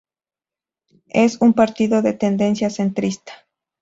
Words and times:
Es 1.09 1.39
un 1.41 1.53
partido 1.53 2.01
de 2.01 2.13
tendencia 2.13 2.71
centrista. 2.71 3.33